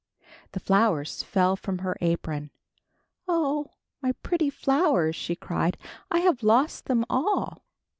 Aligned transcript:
The 0.53 0.59
flowers 0.59 1.21
fell 1.21 1.55
from 1.55 1.77
her 1.77 1.95
apron. 2.01 2.49
"Oh! 3.27 3.67
my 4.01 4.13
pretty 4.23 4.49
flowers," 4.49 5.15
she 5.15 5.35
cried, 5.35 5.77
"I 6.09 6.21
have 6.21 6.41
lost 6.41 6.85
them 6.85 7.05
all." 7.07 7.61